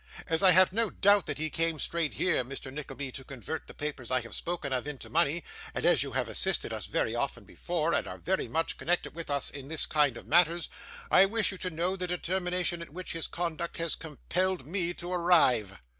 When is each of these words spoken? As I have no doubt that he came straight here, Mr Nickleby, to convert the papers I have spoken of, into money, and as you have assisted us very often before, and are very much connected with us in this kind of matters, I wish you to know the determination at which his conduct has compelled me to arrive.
As 0.25 0.41
I 0.41 0.49
have 0.49 0.73
no 0.73 0.89
doubt 0.89 1.27
that 1.27 1.37
he 1.37 1.51
came 1.51 1.77
straight 1.77 2.15
here, 2.15 2.43
Mr 2.43 2.73
Nickleby, 2.73 3.11
to 3.11 3.23
convert 3.23 3.67
the 3.67 3.75
papers 3.75 4.09
I 4.09 4.21
have 4.21 4.33
spoken 4.33 4.73
of, 4.73 4.87
into 4.87 5.11
money, 5.11 5.43
and 5.75 5.85
as 5.85 6.01
you 6.01 6.13
have 6.13 6.27
assisted 6.27 6.73
us 6.73 6.87
very 6.87 7.13
often 7.13 7.43
before, 7.43 7.93
and 7.93 8.07
are 8.07 8.17
very 8.17 8.47
much 8.47 8.79
connected 8.79 9.13
with 9.13 9.29
us 9.29 9.51
in 9.51 9.67
this 9.67 9.85
kind 9.85 10.17
of 10.17 10.25
matters, 10.25 10.69
I 11.11 11.27
wish 11.27 11.51
you 11.51 11.59
to 11.59 11.69
know 11.69 11.95
the 11.95 12.07
determination 12.07 12.81
at 12.81 12.89
which 12.89 13.13
his 13.13 13.27
conduct 13.27 13.77
has 13.77 13.93
compelled 13.93 14.65
me 14.65 14.95
to 14.95 15.13
arrive. 15.13 15.79